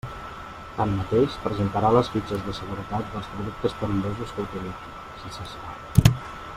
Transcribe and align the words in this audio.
Tanmateix, 0.77 1.35
presentarà 1.43 1.91
les 1.97 2.09
fitxes 2.15 2.41
de 2.47 2.55
seguretat 2.61 3.13
dels 3.17 3.29
productes 3.35 3.77
perillosos 3.83 4.33
que 4.39 4.47
utilitzi, 4.49 4.95
si 5.23 5.35
s'escau. 5.37 6.17